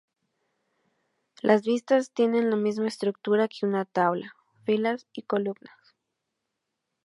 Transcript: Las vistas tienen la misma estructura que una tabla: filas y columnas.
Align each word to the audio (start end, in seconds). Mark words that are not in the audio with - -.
Las 1.43 1.61
vistas 1.61 2.09
tienen 2.11 2.49
la 2.49 2.55
misma 2.55 2.87
estructura 2.87 3.47
que 3.47 3.67
una 3.67 3.85
tabla: 3.85 4.33
filas 4.65 5.05
y 5.13 5.21
columnas. 5.21 5.75